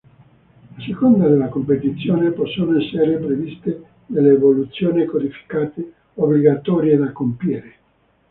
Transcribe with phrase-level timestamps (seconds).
[0.03, 7.75] A seconda della competizione possono essere previste delle evoluzioni, codificate, obbligatorie da compiere.